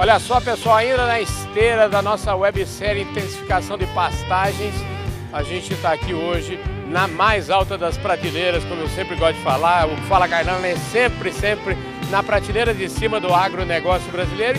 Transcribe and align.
Olha 0.00 0.18
só, 0.18 0.40
pessoal, 0.40 0.76
ainda 0.76 1.04
na 1.04 1.20
esteira 1.20 1.86
da 1.86 2.00
nossa 2.00 2.34
websérie 2.34 3.02
Intensificação 3.02 3.76
de 3.76 3.84
Pastagens, 3.88 4.74
a 5.30 5.42
gente 5.42 5.74
está 5.74 5.92
aqui 5.92 6.14
hoje 6.14 6.58
na 6.88 7.06
mais 7.06 7.50
alta 7.50 7.76
das 7.76 7.98
prateleiras, 7.98 8.64
como 8.64 8.80
eu 8.80 8.88
sempre 8.88 9.14
gosto 9.16 9.36
de 9.36 9.42
falar. 9.42 9.86
O 9.86 9.96
Fala 10.08 10.26
Carlão 10.26 10.64
é 10.64 10.74
sempre, 10.74 11.30
sempre 11.30 11.76
na 12.10 12.22
prateleira 12.22 12.72
de 12.72 12.88
cima 12.88 13.20
do 13.20 13.30
agronegócio 13.34 14.10
brasileiro. 14.10 14.58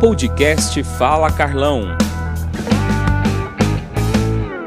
Podcast 0.00 0.82
Fala 0.82 1.30
Carlão. 1.30 1.96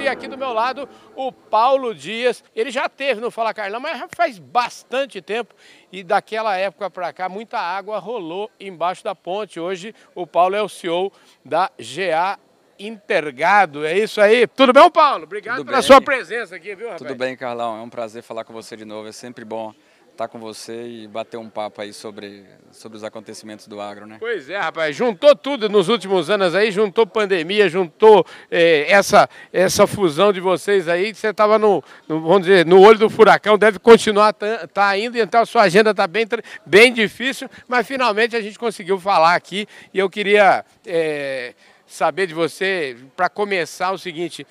Aqui 0.09 0.27
do 0.27 0.37
meu 0.37 0.51
lado, 0.53 0.89
o 1.15 1.31
Paulo 1.31 1.93
Dias. 1.93 2.43
Ele 2.55 2.71
já 2.71 2.89
teve 2.89 3.21
no 3.21 3.29
Fala 3.29 3.53
Carlão, 3.53 3.79
mas 3.79 3.99
já 3.99 4.07
faz 4.09 4.39
bastante 4.39 5.21
tempo. 5.21 5.53
E 5.91 6.03
daquela 6.03 6.57
época 6.57 6.89
para 6.89 7.13
cá, 7.13 7.29
muita 7.29 7.59
água 7.59 7.99
rolou 7.99 8.49
embaixo 8.59 9.03
da 9.03 9.13
ponte. 9.13 9.59
Hoje, 9.59 9.93
o 10.15 10.25
Paulo 10.25 10.55
é 10.55 10.61
o 10.61 10.69
CEO 10.69 11.11
da 11.45 11.69
GA 11.77 12.39
Intergado. 12.79 13.85
É 13.85 13.97
isso 13.97 14.21
aí. 14.21 14.47
Tudo 14.47 14.71
bem, 14.71 14.89
Paulo? 14.89 15.25
Obrigado 15.25 15.57
Tudo 15.57 15.65
pela 15.65 15.79
bem. 15.79 15.85
sua 15.85 16.01
presença 16.01 16.55
aqui, 16.55 16.73
viu, 16.73 16.87
rapaz? 16.87 17.01
Tudo 17.01 17.13
bem, 17.13 17.35
Carlão. 17.35 17.77
É 17.77 17.81
um 17.81 17.89
prazer 17.89 18.23
falar 18.23 18.45
com 18.45 18.53
você 18.53 18.77
de 18.77 18.85
novo. 18.85 19.09
É 19.09 19.11
sempre 19.11 19.43
bom 19.43 19.73
estar 20.19 20.27
com 20.27 20.37
você 20.37 20.85
e 20.85 21.07
bater 21.07 21.37
um 21.37 21.49
papo 21.49 21.81
aí 21.81 21.93
sobre, 21.93 22.43
sobre 22.73 22.97
os 22.97 23.05
acontecimentos 23.05 23.67
do 23.67 23.79
agro, 23.79 24.05
né? 24.05 24.17
Pois 24.19 24.49
é, 24.49 24.57
rapaz, 24.57 24.93
juntou 24.93 25.33
tudo 25.33 25.69
nos 25.69 25.87
últimos 25.87 26.29
anos 26.29 26.53
aí, 26.53 26.71
juntou 26.71 27.07
pandemia, 27.07 27.69
juntou 27.69 28.25
eh, 28.51 28.85
essa, 28.89 29.29
essa 29.53 29.87
fusão 29.87 30.33
de 30.33 30.41
vocês 30.41 30.89
aí, 30.89 31.15
você 31.15 31.27
estava 31.27 31.57
no, 31.57 31.81
no, 32.05 32.19
vamos 32.19 32.41
dizer, 32.41 32.65
no 32.65 32.81
olho 32.81 32.99
do 32.99 33.09
furacão, 33.09 33.57
deve 33.57 33.79
continuar 33.79 34.33
tá, 34.33 34.97
indo, 34.97 35.17
então 35.17 35.41
a 35.41 35.45
sua 35.45 35.61
agenda 35.61 35.91
está 35.91 36.05
bem, 36.05 36.27
bem 36.65 36.91
difícil, 36.91 37.49
mas 37.65 37.87
finalmente 37.87 38.35
a 38.35 38.41
gente 38.41 38.59
conseguiu 38.59 38.99
falar 38.99 39.35
aqui 39.35 39.65
e 39.93 39.99
eu 39.99 40.09
queria 40.09 40.65
eh, 40.85 41.53
saber 41.87 42.27
de 42.27 42.33
você, 42.33 42.97
para 43.15 43.29
começar, 43.29 43.91
o 43.91 43.97
seguinte, 43.97 44.45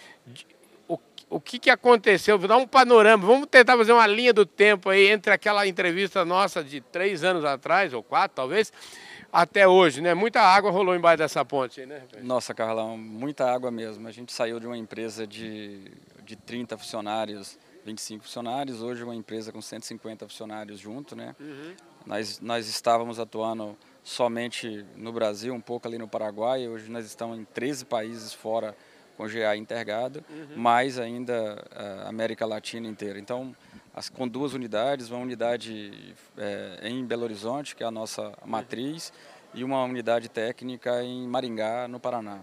o, 1.30 1.40
que, 1.40 1.58
que 1.58 1.70
aconteceu, 1.70 2.38
vou 2.38 2.48
dar 2.48 2.56
um 2.56 2.66
panorama, 2.66 3.26
vamos 3.26 3.46
tentar 3.48 3.76
fazer 3.76 3.92
uma 3.92 4.06
linha 4.06 4.32
do 4.32 4.46
tempo 4.46 4.90
aí 4.90 5.08
entre 5.08 5.32
aquela 5.32 5.66
entrevista 5.66 6.24
nossa 6.24 6.62
de 6.62 6.80
três 6.80 7.22
anos 7.24 7.44
atrás, 7.44 7.92
ou 7.92 8.02
quatro 8.02 8.34
talvez, 8.34 8.72
até 9.32 9.68
hoje, 9.68 10.00
né? 10.00 10.14
Muita 10.14 10.40
água 10.40 10.70
rolou 10.70 10.94
embaixo 10.94 11.18
dessa 11.18 11.44
ponte, 11.44 11.80
aí, 11.80 11.86
né? 11.86 12.02
Nossa, 12.22 12.54
Carlão, 12.54 12.96
muita 12.96 13.50
água 13.50 13.70
mesmo. 13.70 14.08
A 14.08 14.10
gente 14.10 14.32
saiu 14.32 14.58
de 14.58 14.66
uma 14.66 14.76
empresa 14.76 15.26
de, 15.26 15.92
de 16.24 16.34
30 16.34 16.78
funcionários, 16.78 17.58
25 17.84 18.24
funcionários, 18.24 18.82
hoje 18.82 19.04
uma 19.04 19.14
empresa 19.14 19.52
com 19.52 19.60
150 19.60 20.26
funcionários 20.26 20.80
junto, 20.80 21.14
né? 21.14 21.34
Nós, 22.06 22.40
nós 22.40 22.68
estávamos 22.68 23.20
atuando 23.20 23.76
somente 24.02 24.84
no 24.96 25.12
Brasil, 25.12 25.52
um 25.52 25.60
pouco 25.60 25.86
ali 25.86 25.98
no 25.98 26.08
Paraguai, 26.08 26.66
hoje 26.66 26.90
nós 26.90 27.04
estamos 27.04 27.38
em 27.38 27.44
13 27.44 27.84
países 27.84 28.32
fora 28.32 28.74
com 29.18 29.26
GA 29.26 29.56
intergado, 29.56 30.24
mais 30.54 30.96
ainda 30.96 31.60
a 31.74 32.08
América 32.08 32.46
Latina 32.46 32.86
inteira. 32.86 33.18
Então, 33.18 33.54
as, 33.92 34.08
com 34.08 34.28
duas 34.28 34.54
unidades, 34.54 35.10
uma 35.10 35.18
unidade 35.18 36.14
eh, 36.36 36.78
em 36.84 37.04
Belo 37.04 37.24
Horizonte, 37.24 37.74
que 37.74 37.82
é 37.82 37.86
a 37.86 37.90
nossa 37.90 38.32
matriz, 38.46 39.12
e 39.52 39.64
uma 39.64 39.82
unidade 39.82 40.28
técnica 40.28 41.02
em 41.02 41.26
Maringá, 41.26 41.88
no 41.88 41.98
Paraná. 41.98 42.42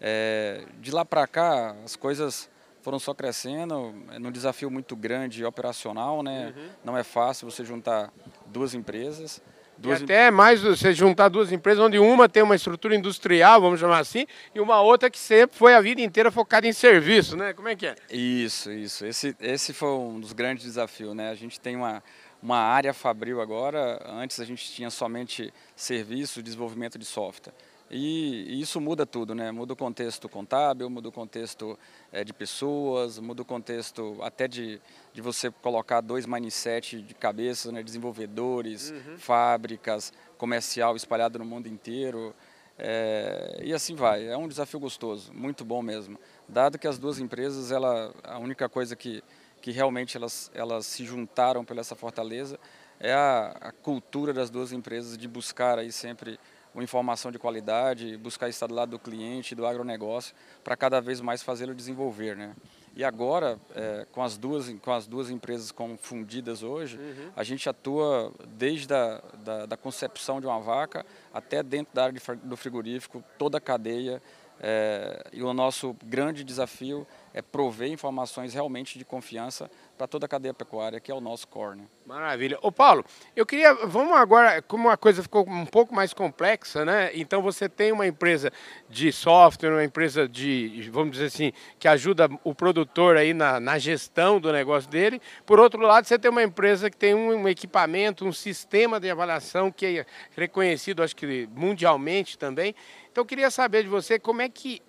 Eh, 0.00 0.64
de 0.80 0.92
lá 0.92 1.04
para 1.04 1.26
cá, 1.26 1.74
as 1.84 1.96
coisas 1.96 2.48
foram 2.82 3.00
só 3.00 3.12
crescendo, 3.12 3.92
é 4.12 4.18
num 4.20 4.30
desafio 4.30 4.70
muito 4.70 4.94
grande 4.94 5.44
operacional, 5.44 6.22
né? 6.22 6.54
Não 6.84 6.96
é 6.96 7.02
fácil 7.02 7.50
você 7.50 7.64
juntar 7.64 8.12
duas 8.46 8.74
empresas. 8.74 9.42
E 9.78 9.82
Duas 9.82 10.00
em- 10.00 10.04
até 10.04 10.30
mais 10.30 10.62
você 10.62 10.92
juntar 10.92 11.28
duas 11.28 11.52
empresas, 11.52 11.82
onde 11.84 11.98
uma 11.98 12.28
tem 12.28 12.42
uma 12.42 12.54
estrutura 12.56 12.94
industrial, 12.96 13.60
vamos 13.60 13.78
chamar 13.80 13.98
assim, 13.98 14.26
e 14.54 14.60
uma 14.60 14.80
outra 14.80 15.10
que 15.10 15.18
sempre 15.18 15.56
foi 15.56 15.74
a 15.74 15.80
vida 15.80 16.00
inteira 16.00 16.30
focada 16.30 16.66
em 16.66 16.72
serviço, 16.72 17.36
né? 17.36 17.52
Como 17.52 17.68
é 17.68 17.76
que 17.76 17.86
é? 17.86 17.94
Isso, 18.10 18.70
isso. 18.72 19.04
Esse, 19.04 19.36
esse 19.40 19.72
foi 19.72 19.88
um 19.90 20.18
dos 20.18 20.32
grandes 20.32 20.64
desafios, 20.64 21.14
né? 21.14 21.30
A 21.30 21.34
gente 21.34 21.60
tem 21.60 21.76
uma, 21.76 22.02
uma 22.42 22.58
área 22.58 22.94
fabril 22.94 23.40
agora, 23.40 24.00
antes 24.06 24.40
a 24.40 24.44
gente 24.44 24.70
tinha 24.72 24.88
somente 24.90 25.52
serviço, 25.74 26.42
desenvolvimento 26.42 26.98
de 26.98 27.04
software. 27.04 27.52
E, 27.90 28.46
e 28.48 28.60
isso 28.60 28.80
muda 28.80 29.06
tudo, 29.06 29.34
né? 29.34 29.52
Muda 29.52 29.72
o 29.72 29.76
contexto 29.76 30.28
contábil, 30.28 30.90
muda 30.90 31.08
o 31.08 31.12
contexto 31.12 31.78
eh, 32.12 32.24
de 32.24 32.32
pessoas, 32.32 33.18
muda 33.18 33.42
o 33.42 33.44
contexto 33.44 34.18
até 34.22 34.48
de, 34.48 34.80
de 35.12 35.20
você 35.20 35.50
colocar 35.50 36.00
dois 36.00 36.26
mindset 36.26 37.00
de 37.00 37.14
cabeça, 37.14 37.70
né? 37.70 37.82
Desenvolvedores, 37.82 38.92
fábricas, 39.18 40.12
comercial 40.36 40.96
espalhado 40.96 41.38
no 41.38 41.44
mundo 41.44 41.68
inteiro. 41.68 42.34
É, 42.78 43.60
e 43.62 43.72
assim 43.72 43.94
vai, 43.94 44.28
é 44.28 44.36
um 44.36 44.48
desafio 44.48 44.78
gostoso, 44.78 45.32
muito 45.32 45.64
bom 45.64 45.80
mesmo. 45.80 46.18
Dado 46.46 46.78
que 46.78 46.86
as 46.86 46.98
duas 46.98 47.18
empresas, 47.18 47.72
ela, 47.72 48.12
a 48.22 48.38
única 48.38 48.68
coisa 48.68 48.94
que, 48.94 49.22
que 49.62 49.70
realmente 49.70 50.16
elas, 50.16 50.50
elas 50.54 50.84
se 50.84 51.04
juntaram 51.04 51.64
pela 51.64 51.80
essa 51.80 51.94
fortaleza 51.94 52.58
é 53.00 53.12
a, 53.12 53.56
a 53.60 53.72
cultura 53.72 54.32
das 54.32 54.50
duas 54.50 54.72
empresas 54.72 55.16
de 55.16 55.26
buscar 55.26 55.78
aí 55.78 55.90
sempre 55.90 56.38
uma 56.76 56.84
informação 56.84 57.32
de 57.32 57.38
qualidade, 57.38 58.18
buscar 58.18 58.50
estar 58.50 58.66
do 58.66 58.74
lado 58.74 58.90
do 58.90 58.98
cliente, 58.98 59.54
do 59.54 59.66
agronegócio, 59.66 60.34
para 60.62 60.76
cada 60.76 61.00
vez 61.00 61.22
mais 61.22 61.42
fazê-lo 61.42 61.74
desenvolver, 61.74 62.36
né? 62.36 62.54
E 62.94 63.02
agora, 63.02 63.58
é, 63.74 64.06
com, 64.12 64.22
as 64.22 64.36
duas, 64.36 64.68
com 64.80 64.92
as 64.92 65.06
duas 65.06 65.30
empresas 65.30 65.72
como 65.72 65.96
fundidas 65.96 66.62
hoje, 66.62 66.98
a 67.34 67.42
gente 67.42 67.66
atua 67.66 68.30
desde 68.46 68.92
a 68.92 69.22
da, 69.42 69.64
da 69.64 69.76
concepção 69.76 70.38
de 70.38 70.46
uma 70.46 70.60
vaca 70.60 71.04
até 71.32 71.62
dentro 71.62 71.94
da 71.94 72.04
área 72.04 72.18
de 72.18 72.46
do 72.46 72.56
frigorífico, 72.58 73.24
toda 73.38 73.56
a 73.56 73.60
cadeia. 73.60 74.22
é, 74.60 75.24
e 75.32 75.42
o 75.42 75.52
nosso 75.52 75.94
grande 76.04 76.44
desafio 76.44 77.06
é 77.36 77.42
prover 77.42 77.90
informações 77.92 78.54
realmente 78.54 78.98
de 78.98 79.04
confiança 79.04 79.70
para 79.98 80.06
toda 80.06 80.24
a 80.24 80.28
cadeia 80.28 80.54
pecuária, 80.54 80.98
que 80.98 81.12
é 81.12 81.14
o 81.14 81.20
nosso 81.20 81.46
core. 81.46 81.76
né? 81.76 81.84
Maravilha. 82.06 82.58
Ô 82.62 82.72
Paulo, 82.72 83.04
eu 83.36 83.44
queria, 83.44 83.74
vamos 83.74 84.16
agora, 84.16 84.62
como 84.62 84.88
a 84.88 84.96
coisa 84.96 85.22
ficou 85.22 85.46
um 85.46 85.66
pouco 85.66 85.94
mais 85.94 86.14
complexa, 86.14 86.82
né? 86.82 87.10
Então 87.12 87.42
você 87.42 87.68
tem 87.68 87.92
uma 87.92 88.06
empresa 88.06 88.50
de 88.88 89.12
software, 89.12 89.70
uma 89.70 89.84
empresa 89.84 90.26
de, 90.26 90.88
vamos 90.90 91.12
dizer 91.12 91.26
assim, 91.26 91.52
que 91.78 91.86
ajuda 91.86 92.26
o 92.42 92.54
produtor 92.54 93.18
aí 93.18 93.34
na, 93.34 93.60
na 93.60 93.78
gestão 93.78 94.40
do 94.40 94.50
negócio 94.50 94.88
dele. 94.88 95.20
Por 95.44 95.60
outro 95.60 95.82
lado, 95.82 96.06
você 96.06 96.18
tem 96.18 96.30
uma 96.30 96.42
empresa 96.42 96.88
que 96.88 96.96
tem 96.96 97.14
um, 97.14 97.42
um 97.42 97.48
equipamento, 97.48 98.24
um 98.24 98.32
sistema 98.32 98.98
de 98.98 99.10
avaliação 99.10 99.70
que 99.70 99.84
é 99.84 100.06
reconhecido, 100.34 101.02
acho 101.02 101.14
que 101.14 101.46
mundialmente 101.54 102.38
também. 102.38 102.74
Então 103.12 103.20
eu 103.20 103.26
queria 103.26 103.50
saber 103.50 103.82
de 103.82 103.90
você 103.90 104.18
como 104.18 104.40
é 104.40 104.48
que 104.48 104.80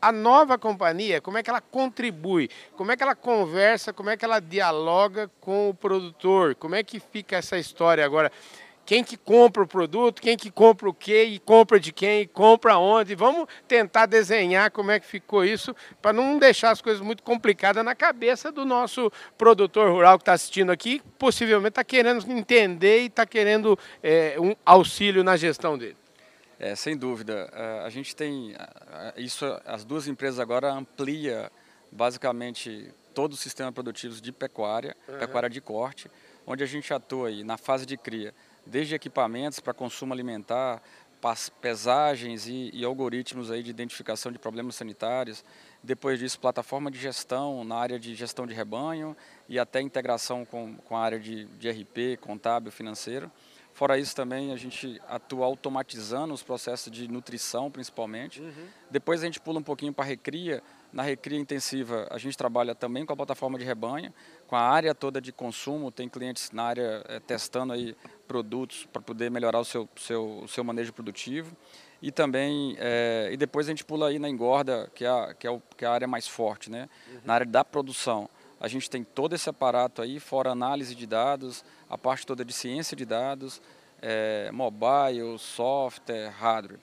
a 0.00 0.10
nova 0.10 0.56
companhia, 0.56 1.20
como 1.20 1.38
é 1.38 1.42
que 1.42 1.50
ela 1.50 1.60
contribui, 1.60 2.48
como 2.76 2.90
é 2.90 2.96
que 2.96 3.02
ela 3.02 3.14
conversa, 3.14 3.92
como 3.92 4.10
é 4.10 4.16
que 4.16 4.24
ela 4.24 4.40
dialoga 4.40 5.30
com 5.40 5.68
o 5.68 5.74
produtor, 5.74 6.54
como 6.54 6.74
é 6.74 6.82
que 6.82 6.98
fica 6.98 7.36
essa 7.36 7.58
história 7.58 8.04
agora? 8.04 8.32
Quem 8.90 9.04
que 9.04 9.16
compra 9.16 9.62
o 9.62 9.68
produto, 9.68 10.20
quem 10.20 10.36
que 10.36 10.50
compra 10.50 10.88
o 10.88 10.94
quê, 10.94 11.22
e 11.22 11.38
compra 11.38 11.78
de 11.78 11.92
quem, 11.92 12.22
e 12.22 12.26
compra 12.26 12.76
onde. 12.76 13.14
Vamos 13.14 13.46
tentar 13.68 14.06
desenhar 14.06 14.68
como 14.72 14.90
é 14.90 14.98
que 14.98 15.06
ficou 15.06 15.44
isso, 15.44 15.76
para 16.02 16.12
não 16.12 16.38
deixar 16.38 16.70
as 16.70 16.82
coisas 16.82 17.00
muito 17.00 17.22
complicadas 17.22 17.84
na 17.84 17.94
cabeça 17.94 18.50
do 18.50 18.64
nosso 18.64 19.12
produtor 19.38 19.92
rural 19.92 20.18
que 20.18 20.22
está 20.22 20.32
assistindo 20.32 20.72
aqui, 20.72 21.00
possivelmente 21.18 21.68
está 21.68 21.84
querendo 21.84 22.28
entender 22.32 23.02
e 23.02 23.06
está 23.06 23.24
querendo 23.24 23.78
eh, 24.02 24.34
um 24.40 24.56
auxílio 24.66 25.22
na 25.22 25.36
gestão 25.36 25.78
dele. 25.78 25.99
É, 26.60 26.74
sem 26.76 26.96
dúvida. 26.96 27.48
A- 27.52 27.86
A 27.86 27.90
gente 27.90 28.14
tem 28.14 28.54
isso, 29.16 29.44
as 29.64 29.84
duas 29.84 30.06
empresas 30.06 30.38
agora 30.38 30.70
amplia 30.72 31.50
basicamente 31.90 32.92
todo 33.14 33.32
o 33.32 33.36
sistema 33.36 33.72
produtivo 33.72 34.20
de 34.20 34.30
pecuária, 34.30 34.94
pecuária 35.18 35.48
de 35.50 35.60
corte, 35.60 36.08
onde 36.46 36.62
a 36.62 36.66
gente 36.66 36.92
atua 36.94 37.28
aí 37.28 37.42
na 37.42 37.56
fase 37.56 37.84
de 37.86 37.96
cria, 37.96 38.32
desde 38.66 38.94
equipamentos 38.94 39.58
para 39.58 39.72
consumo 39.74 40.12
alimentar, 40.12 40.80
pesagens 41.60 42.46
e, 42.46 42.70
e 42.72 42.84
algoritmos 42.84 43.50
aí 43.50 43.62
de 43.62 43.70
identificação 43.70 44.30
de 44.32 44.38
problemas 44.38 44.74
sanitários. 44.74 45.44
Depois 45.82 46.18
disso, 46.18 46.38
plataforma 46.38 46.90
de 46.90 46.98
gestão 46.98 47.62
na 47.64 47.76
área 47.76 47.98
de 47.98 48.14
gestão 48.14 48.46
de 48.46 48.54
rebanho 48.54 49.16
e 49.48 49.58
até 49.58 49.80
integração 49.80 50.44
com, 50.44 50.74
com 50.76 50.96
a 50.96 51.00
área 51.00 51.18
de, 51.18 51.44
de 51.46 51.68
RP, 51.70 52.16
contábil, 52.20 52.70
financeiro. 52.72 53.30
Fora 53.80 53.96
isso 53.96 54.14
também 54.14 54.52
a 54.52 54.56
gente 54.56 55.00
atua 55.08 55.46
automatizando 55.46 56.34
os 56.34 56.42
processos 56.42 56.92
de 56.92 57.08
nutrição 57.08 57.70
principalmente. 57.70 58.42
Depois 58.90 59.22
a 59.22 59.24
gente 59.24 59.40
pula 59.40 59.58
um 59.58 59.62
pouquinho 59.62 59.90
para 59.90 60.04
a 60.04 60.08
recria. 60.08 60.62
Na 60.92 61.02
recria 61.02 61.38
intensiva 61.38 62.06
a 62.10 62.18
gente 62.18 62.36
trabalha 62.36 62.74
também 62.74 63.06
com 63.06 63.14
a 63.14 63.16
plataforma 63.16 63.58
de 63.58 63.64
rebanho, 63.64 64.12
com 64.46 64.54
a 64.54 64.60
área 64.60 64.94
toda 64.94 65.18
de 65.18 65.32
consumo. 65.32 65.90
Tem 65.90 66.10
clientes 66.10 66.50
na 66.50 66.64
área 66.64 67.02
eh, 67.08 67.20
testando 67.20 67.72
aí 67.72 67.96
produtos 68.28 68.86
para 68.92 69.00
poder 69.00 69.30
melhorar 69.30 69.60
o 69.60 69.64
seu, 69.64 69.88
seu, 69.96 70.44
seu 70.46 70.62
manejo 70.62 70.92
produtivo. 70.92 71.56
E 72.02 72.12
também, 72.12 72.76
eh, 72.78 73.30
e 73.32 73.36
depois 73.38 73.66
a 73.66 73.70
gente 73.70 73.82
pula 73.82 74.08
aí 74.08 74.18
na 74.18 74.28
engorda, 74.28 74.90
que 74.94 75.06
é 75.06 75.08
a, 75.08 75.32
que 75.32 75.46
é 75.46 75.50
o, 75.50 75.62
que 75.74 75.86
é 75.86 75.88
a 75.88 75.92
área 75.92 76.06
mais 76.06 76.28
forte, 76.28 76.70
né? 76.70 76.86
Na 77.24 77.32
área 77.32 77.46
da 77.46 77.64
produção. 77.64 78.28
A 78.60 78.68
gente 78.68 78.90
tem 78.90 79.02
todo 79.02 79.34
esse 79.34 79.48
aparato 79.48 80.02
aí, 80.02 80.20
fora 80.20 80.50
análise 80.50 80.94
de 80.94 81.06
dados, 81.06 81.64
a 81.88 81.96
parte 81.96 82.26
toda 82.26 82.44
de 82.44 82.52
ciência 82.52 82.94
de 82.94 83.06
dados, 83.06 83.60
é, 84.02 84.50
mobile, 84.52 85.38
software, 85.38 86.28
hardware. 86.28 86.78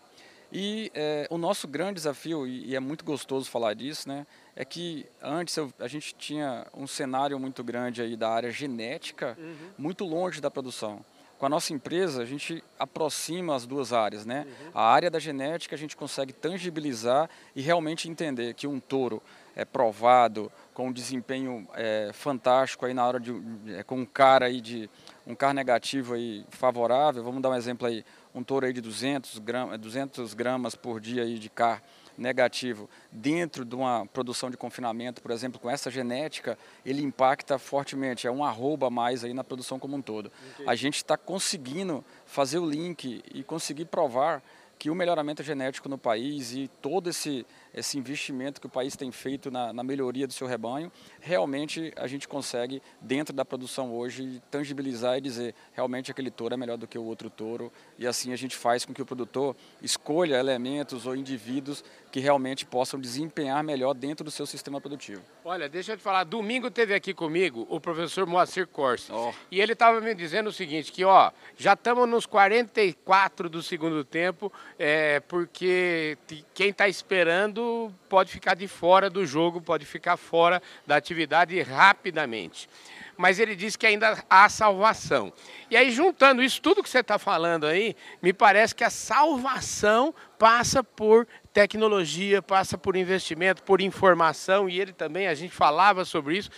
E 0.51 0.91
é, 0.95 1.27
o 1.29 1.37
nosso 1.37 1.67
grande 1.67 1.95
desafio, 1.95 2.47
e, 2.47 2.75
é 2.75 2.79
muito 2.79 3.03
gostoso 3.03 3.49
falar 3.49 3.73
disso, 3.73 4.07
né, 4.07 4.25
é 4.55 4.63
que 4.63 5.05
antes 5.21 5.55
eu, 5.55 5.71
a 5.77 5.87
gente 5.87 6.15
tinha 6.15 6.65
um 6.73 6.87
cenário 6.87 7.37
muito 7.39 7.63
grande 7.63 8.01
aí 8.01 8.15
da 8.15 8.29
área 8.29 8.49
genética, 8.49 9.37
uhum. 9.37 9.69
muito 9.77 10.05
longe 10.05 10.39
da 10.41 10.49
produção. 10.49 11.05
Com 11.37 11.45
a 11.45 11.49
nossa 11.49 11.71
empresa, 11.71 12.23
a 12.23 12.25
gente 12.25 12.63
aproxima 12.79 13.55
as 13.55 13.67
duas 13.67 13.93
áreas, 13.93 14.25
né? 14.25 14.47
Uhum. 14.47 14.71
A 14.73 14.83
área 14.91 15.09
da 15.09 15.19
genética 15.19 15.75
a 15.75 15.77
gente 15.77 15.95
consegue 15.95 16.33
tangibilizar 16.33 17.29
e 17.55 17.61
realmente 17.61 18.09
entender 18.09 18.55
que 18.55 18.65
um 18.65 18.79
touro 18.79 19.21
é 19.55 19.63
provado 19.63 20.51
com 20.73 20.87
um 20.87 20.91
desempenho 20.91 21.67
é, 21.73 22.11
fantástico 22.13 22.85
aí 22.85 22.93
na 22.93 23.05
hora 23.05 23.19
de 23.19 23.33
é, 23.67 23.83
com 23.83 23.97
um 23.97 24.05
cara 24.05 24.47
aí 24.47 24.61
de 24.61 24.89
um 25.25 25.35
CAR 25.35 25.53
negativo 25.53 26.15
aí 26.15 26.45
favorável. 26.49 27.23
Vamos 27.23 27.41
dar 27.41 27.49
um 27.49 27.55
exemplo 27.55 27.87
aí, 27.87 28.03
um 28.33 28.43
touro 28.43 28.65
aí 28.65 28.73
de 28.73 28.81
200 28.81 29.37
gramas, 29.39 29.79
200 29.79 30.33
gramas 30.33 30.75
por 30.75 30.99
dia 30.99 31.23
aí 31.23 31.37
de 31.37 31.49
CAR 31.49 31.83
negativo 32.17 32.89
dentro 33.11 33.63
de 33.63 33.75
uma 33.75 34.05
produção 34.07 34.49
de 34.49 34.57
confinamento, 34.57 35.21
por 35.21 35.31
exemplo, 35.31 35.59
com 35.59 35.69
essa 35.69 35.91
genética, 35.91 36.57
ele 36.85 37.01
impacta 37.01 37.57
fortemente, 37.59 38.27
é 38.27 38.31
um 38.31 38.43
arroba 38.43 38.87
a 38.87 38.89
mais 38.89 39.23
aí 39.23 39.33
na 39.33 39.43
produção 39.43 39.79
como 39.79 39.95
um 39.95 40.01
todo. 40.01 40.31
A 40.65 40.75
gente 40.75 40.97
está 40.97 41.15
conseguindo 41.17 42.03
fazer 42.25 42.59
o 42.59 42.69
link 42.69 43.23
e 43.33 43.43
conseguir 43.43 43.85
provar 43.85 44.41
que 44.77 44.89
o 44.89 44.95
melhoramento 44.95 45.41
genético 45.41 45.89
no 45.89 45.97
país 45.97 46.53
e 46.53 46.69
todo 46.81 47.09
esse 47.09 47.45
esse 47.77 47.97
investimento 47.97 48.59
que 48.59 48.65
o 48.65 48.69
país 48.69 48.95
tem 48.95 49.11
feito 49.11 49.51
na, 49.51 49.71
na, 49.71 49.83
melhoria 49.83 50.25
do 50.25 50.33
seu 50.33 50.47
rebanho, 50.47 50.91
realmente 51.19 51.93
a 51.95 52.07
gente 52.07 52.27
consegue, 52.27 52.81
dentro 52.99 53.35
da 53.35 53.45
produção 53.45 53.93
hoje, 53.93 54.41
tangibilizar 54.49 55.17
e 55.17 55.21
dizer 55.21 55.53
realmente 55.73 56.09
aquele 56.09 56.31
touro 56.31 56.55
é 56.55 56.57
melhor 56.57 56.77
do 56.77 56.87
que 56.87 56.97
o 56.97 57.03
outro 57.03 57.29
touro. 57.29 57.71
E 57.99 58.07
assim 58.07 58.33
a 58.33 58.35
gente 58.35 58.55
faz 58.55 58.83
com 58.83 58.93
que 58.93 59.01
o 59.01 59.05
produtor 59.05 59.55
escolha 59.79 60.39
elementos 60.39 61.05
ou 61.05 61.15
indivíduos 61.15 61.83
que 62.17 62.21
realmente 62.21 62.65
possam 62.65 62.99
desempenhar 62.99 63.63
melhor 63.63 63.93
dentro 63.93 64.23
do 64.25 64.31
seu 64.31 64.47
sistema 64.47 64.81
produtivo. 64.81 65.21
Olha, 65.45 65.69
deixa 65.69 65.91
eu 65.91 65.97
te 65.97 66.01
falar, 66.01 66.23
domingo 66.23 66.71
teve 66.71 66.95
aqui 66.95 67.13
comigo 67.13 67.67
o 67.69 67.79
professor 67.79 68.25
Moacir 68.25 68.65
Corsi. 68.65 69.11
Oh. 69.11 69.31
E 69.51 69.61
ele 69.61 69.73
estava 69.73 70.01
me 70.01 70.15
dizendo 70.15 70.47
o 70.47 70.51
seguinte, 70.51 70.91
que 70.91 71.05
ó, 71.05 71.31
já 71.55 71.73
estamos 71.73 72.09
nos 72.09 72.25
44 72.25 73.47
do 73.47 73.61
segundo 73.61 74.03
tempo, 74.03 74.51
é, 74.79 75.19
porque 75.27 76.17
quem 76.55 76.69
está 76.69 76.87
esperando 76.87 77.93
pode 78.09 78.31
ficar 78.31 78.55
de 78.55 78.67
fora 78.67 79.11
do 79.11 79.23
jogo, 79.23 79.61
pode 79.61 79.85
ficar 79.85 80.17
fora 80.17 80.59
da 80.87 80.95
atividade 80.95 81.61
rapidamente. 81.61 82.67
Mas 83.15 83.39
ele 83.39 83.55
diz 83.55 83.75
que 83.75 83.85
ainda 83.85 84.23
há 84.29 84.47
salvação. 84.47 85.33
E 85.71 85.75
aí, 85.75 85.89
juntando 85.91 86.43
isso 86.43 86.61
tudo 86.61 86.83
que 86.83 86.89
você 86.89 86.99
está 86.99 87.17
falando 87.17 87.65
aí, 87.65 87.95
me 88.21 88.31
parece 88.31 88.75
que 88.75 88.83
a 88.83 88.91
salvação 88.91 90.13
passa 90.37 90.83
por 90.83 91.27
tecnologia, 91.57 92.39
passa 92.39 92.77
por 92.77 92.95
investimento, 92.95 93.63
por 93.63 93.81
informação, 93.81 94.69
e 94.69 94.79
ele 94.79 94.93
também, 94.93 95.27
a 95.27 95.33
gente 95.33 95.55
falava 95.55 96.05
sobre 96.05 96.37
isso. 96.37 96.51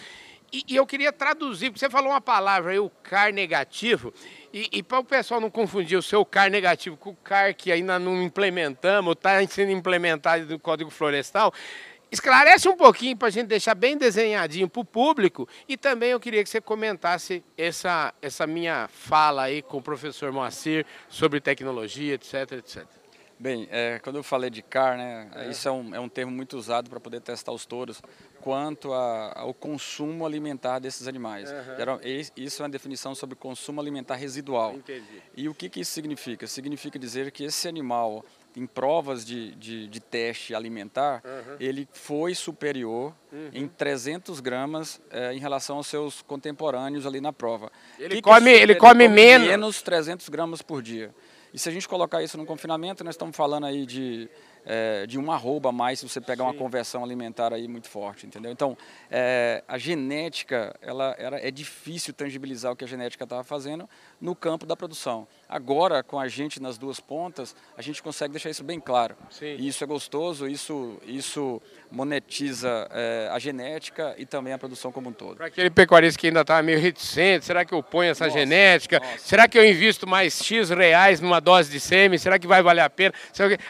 E, 0.51 0.65
e 0.67 0.75
eu 0.75 0.85
queria 0.85 1.13
traduzir, 1.13 1.69
porque 1.69 1.79
você 1.79 1.89
falou 1.89 2.09
uma 2.09 2.19
palavra 2.19 2.73
aí, 2.73 2.79
o 2.79 2.89
CAR 3.01 3.31
negativo, 3.31 4.13
e, 4.51 4.67
e 4.73 4.83
para 4.83 4.99
o 4.99 5.03
pessoal 5.05 5.39
não 5.39 5.49
confundir 5.49 5.97
o 5.97 6.01
seu 6.01 6.25
CAR 6.25 6.51
negativo 6.51 6.97
com 6.97 7.11
o 7.11 7.15
CAR 7.15 7.55
que 7.55 7.71
ainda 7.71 7.97
não 7.97 8.21
implementamos, 8.21 9.13
está 9.13 9.41
sendo 9.47 9.71
implementado 9.71 10.45
no 10.45 10.59
Código 10.59 10.89
Florestal, 10.89 11.53
esclarece 12.11 12.67
um 12.67 12.75
pouquinho 12.75 13.15
para 13.15 13.29
a 13.29 13.31
gente 13.31 13.47
deixar 13.47 13.75
bem 13.75 13.97
desenhadinho 13.97 14.67
para 14.67 14.81
o 14.81 14.85
público 14.85 15.47
e 15.65 15.77
também 15.77 16.09
eu 16.09 16.19
queria 16.19 16.43
que 16.43 16.49
você 16.49 16.59
comentasse 16.59 17.41
essa, 17.57 18.13
essa 18.21 18.45
minha 18.45 18.89
fala 18.91 19.43
aí 19.43 19.61
com 19.61 19.77
o 19.77 19.81
professor 19.81 20.29
Moacir 20.33 20.85
sobre 21.07 21.39
tecnologia, 21.39 22.15
etc, 22.15 22.51
etc. 22.51 22.99
Bem, 23.39 23.69
é, 23.71 23.99
quando 24.03 24.17
eu 24.17 24.23
falei 24.23 24.49
de 24.49 24.61
CAR, 24.61 24.97
né, 24.97 25.29
é. 25.33 25.49
isso 25.49 25.65
é 25.65 25.71
um, 25.71 25.95
é 25.95 25.99
um 25.99 26.09
termo 26.09 26.29
muito 26.29 26.57
usado 26.57 26.89
para 26.89 26.99
poder 26.99 27.21
testar 27.21 27.53
os 27.53 27.65
touros 27.65 28.01
quanto 28.41 28.91
a, 28.91 29.31
ao 29.33 29.53
consumo 29.53 30.25
alimentar 30.25 30.79
desses 30.79 31.07
animais. 31.07 31.49
Uhum. 31.49 31.99
Isso 32.35 32.61
é 32.61 32.63
uma 32.63 32.69
definição 32.69 33.15
sobre 33.15 33.37
consumo 33.37 33.79
alimentar 33.79 34.15
residual. 34.15 34.75
Entendi. 34.75 35.23
E 35.37 35.47
o 35.47 35.53
que, 35.53 35.69
que 35.69 35.79
isso 35.79 35.91
significa? 35.91 36.47
Significa 36.47 36.99
dizer 36.99 37.31
que 37.31 37.45
esse 37.45 37.65
animal, 37.65 38.25
em 38.57 38.67
provas 38.67 39.25
de, 39.25 39.55
de, 39.55 39.87
de 39.87 39.99
teste 40.01 40.53
alimentar, 40.53 41.21
uhum. 41.23 41.55
ele 41.61 41.87
foi 41.93 42.35
superior 42.35 43.13
uhum. 43.31 43.51
em 43.53 43.67
300 43.69 44.41
gramas 44.41 44.99
é, 45.09 45.33
em 45.33 45.39
relação 45.39 45.77
aos 45.77 45.87
seus 45.87 46.21
contemporâneos 46.21 47.05
ali 47.05 47.21
na 47.21 47.31
prova. 47.31 47.71
Ele, 47.97 48.15
que 48.15 48.21
come, 48.21 48.41
que 48.41 48.49
ele, 48.49 48.73
ele 48.73 48.75
come, 48.75 49.05
come 49.05 49.07
menos. 49.07 49.47
menos 49.47 49.81
300 49.81 50.27
gramas 50.27 50.61
por 50.61 50.81
dia. 50.81 51.15
E 51.53 51.59
se 51.59 51.67
a 51.67 51.71
gente 51.71 51.87
colocar 51.87 52.21
isso 52.23 52.37
no 52.37 52.45
confinamento, 52.45 53.03
nós 53.03 53.15
estamos 53.15 53.35
falando 53.35 53.65
aí 53.65 53.85
de 53.85 54.29
é, 54.65 55.07
de 55.07 55.17
um 55.17 55.31
arroba 55.31 55.69
a 55.69 55.71
mais 55.71 55.99
se 55.99 56.07
você 56.07 56.21
pegar 56.21 56.43
Sim. 56.43 56.51
uma 56.51 56.53
conversão 56.53 57.03
alimentar 57.03 57.53
aí 57.53 57.67
muito 57.67 57.87
forte, 57.87 58.25
entendeu? 58.25 58.51
Então, 58.51 58.77
é, 59.09 59.63
a 59.67 59.77
genética, 59.77 60.75
ela, 60.81 61.15
ela, 61.17 61.37
é 61.39 61.49
difícil 61.49 62.13
tangibilizar 62.13 62.71
o 62.71 62.75
que 62.75 62.83
a 62.83 62.87
genética 62.87 63.23
estava 63.23 63.43
fazendo 63.43 63.89
no 64.21 64.35
campo 64.35 64.65
da 64.65 64.75
produção. 64.75 65.27
Agora, 65.47 66.03
com 66.03 66.19
a 66.19 66.27
gente 66.27 66.61
nas 66.61 66.77
duas 66.77 66.99
pontas, 66.99 67.55
a 67.77 67.81
gente 67.81 68.03
consegue 68.03 68.33
deixar 68.33 68.49
isso 68.49 68.63
bem 68.63 68.79
claro. 68.79 69.15
Sim. 69.31 69.55
E 69.57 69.67
isso 69.67 69.83
é 69.83 69.87
gostoso, 69.87 70.47
isso, 70.47 70.97
isso 71.05 71.61
monetiza 71.89 72.87
é, 72.91 73.29
a 73.31 73.39
genética 73.39 74.13
e 74.17 74.25
também 74.25 74.53
a 74.53 74.57
produção 74.57 74.91
como 74.91 75.09
um 75.09 75.13
todo. 75.13 75.37
Para 75.37 75.47
aquele 75.47 75.69
pecuarista 75.69 76.19
que 76.19 76.27
ainda 76.27 76.41
está 76.41 76.61
meio 76.61 76.79
reticente, 76.79 77.45
será 77.45 77.65
que 77.65 77.73
eu 77.73 77.81
ponho 77.81 78.11
essa 78.11 78.25
nossa, 78.25 78.37
genética? 78.37 78.99
Nossa. 78.99 79.17
Será 79.19 79.47
que 79.47 79.57
eu 79.57 79.65
invisto 79.65 80.05
mais 80.05 80.43
X 80.43 80.69
reais 80.69 81.19
numa 81.19 81.39
dose 81.39 81.71
de 81.71 81.79
sêmen? 81.79 82.19
Será 82.19 82.37
que 82.37 82.45
vai 82.45 82.61
valer 82.61 82.81
a 82.81 82.89
pena? 82.89 83.13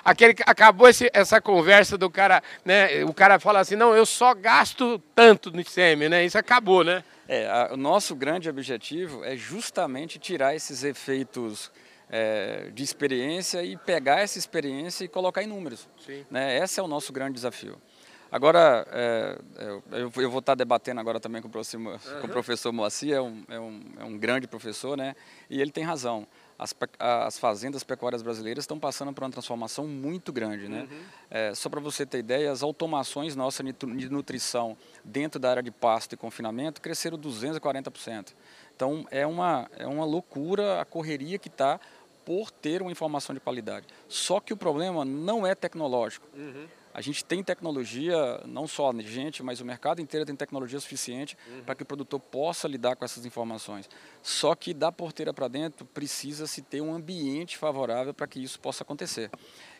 Aquele 0.03 0.33
que 0.33 0.43
acabou 0.45 0.89
esse, 0.89 1.09
essa 1.13 1.39
conversa 1.39 1.97
do 1.97 2.09
cara, 2.09 2.43
né? 2.65 3.05
O 3.05 3.13
cara 3.13 3.39
fala 3.39 3.59
assim, 3.59 3.75
não, 3.75 3.95
eu 3.95 4.05
só 4.05 4.33
gasto 4.33 5.01
tanto 5.15 5.51
no 5.51 5.61
ICM, 5.61 6.09
né? 6.09 6.25
Isso 6.25 6.37
acabou, 6.37 6.83
né? 6.83 7.03
É, 7.31 7.47
a, 7.47 7.73
o 7.73 7.77
nosso 7.77 8.15
grande 8.15 8.49
objetivo 8.49 9.23
é 9.23 9.37
justamente 9.37 10.17
tirar 10.17 10.55
esses 10.55 10.83
efeitos 10.83 11.71
é, 12.09 12.71
de 12.73 12.83
experiência 12.83 13.63
e 13.63 13.77
pegar 13.77 14.21
essa 14.21 14.39
experiência 14.39 15.05
e 15.05 15.07
colocar 15.07 15.43
em 15.43 15.45
números. 15.45 15.87
Sim. 16.03 16.25
Né? 16.31 16.57
Esse 16.57 16.79
é 16.79 16.83
o 16.83 16.87
nosso 16.87 17.13
grande 17.13 17.33
desafio. 17.33 17.79
Agora, 18.31 18.83
é, 18.91 19.37
é 19.57 20.01
eu, 20.01 20.11
eu, 20.15 20.31
vou 20.31 20.39
estar 20.39 20.55
debatendo 20.55 20.99
agora 20.99 21.19
também 21.19 21.39
com 21.39 21.47
o 21.47 21.51
professor, 21.51 21.79
uhum. 21.79 21.97
com 22.19 22.27
o 22.27 22.29
professor 22.31 22.71
Moacir, 22.71 23.13
é 23.13 23.21
um, 23.21 23.43
é, 23.47 23.59
um, 23.59 23.81
é 23.99 24.03
um 24.03 24.17
grande 24.17 24.47
professor, 24.47 24.97
né? 24.97 25.15
E 25.51 25.61
ele 25.61 25.71
tem 25.71 25.83
razão 25.83 26.27
as, 26.59 26.75
as 26.99 27.39
fazendas 27.39 27.83
pecuárias 27.85 28.21
brasileiras 28.21 28.63
estão 28.63 28.77
passando 28.77 29.13
por 29.13 29.23
uma 29.23 29.31
transformação 29.31 29.87
muito 29.87 30.33
grande. 30.33 30.67
Né? 30.67 30.81
Uhum. 30.81 31.01
É, 31.31 31.55
só 31.55 31.69
para 31.69 31.79
você 31.79 32.05
ter 32.05 32.19
ideia, 32.19 32.51
as 32.51 32.61
automações 32.61 33.33
nossas 33.33 33.65
de 33.65 34.09
nutrição 34.09 34.77
dentro 35.03 35.39
da 35.39 35.49
área 35.49 35.63
de 35.63 35.71
pasto 35.71 36.13
e 36.13 36.17
confinamento 36.17 36.81
cresceram 36.81 37.17
240%. 37.17 38.33
Então 38.75 39.07
é 39.09 39.25
uma, 39.25 39.69
é 39.77 39.87
uma 39.87 40.03
loucura 40.03 40.81
a 40.81 40.85
correria 40.85 41.39
que 41.39 41.47
está 41.47 41.79
por 42.25 42.51
ter 42.51 42.81
uma 42.81 42.91
informação 42.91 43.33
de 43.33 43.39
qualidade. 43.39 43.87
Só 44.09 44.39
que 44.39 44.53
o 44.53 44.57
problema 44.57 45.05
não 45.05 45.47
é 45.47 45.55
tecnológico. 45.55 46.27
Uhum. 46.35 46.67
A 46.93 47.01
gente 47.01 47.23
tem 47.23 47.43
tecnologia, 47.43 48.41
não 48.45 48.67
só 48.67 48.91
a 48.91 49.01
gente, 49.01 49.43
mas 49.43 49.61
o 49.61 49.65
mercado 49.65 50.01
inteiro 50.01 50.25
tem 50.25 50.35
tecnologia 50.35 50.79
suficiente 50.79 51.37
uhum. 51.47 51.63
para 51.63 51.75
que 51.75 51.83
o 51.83 51.85
produtor 51.85 52.19
possa 52.19 52.67
lidar 52.67 52.95
com 52.95 53.05
essas 53.05 53.25
informações. 53.25 53.89
Só 54.23 54.55
que 54.55 54.73
da 54.73 54.91
porteira 54.91 55.33
para 55.33 55.47
dentro 55.47 55.85
precisa 55.85 56.47
se 56.47 56.61
ter 56.61 56.81
um 56.81 56.93
ambiente 56.93 57.57
favorável 57.57 58.13
para 58.13 58.27
que 58.27 58.41
isso 58.43 58.59
possa 58.59 58.83
acontecer. 58.83 59.29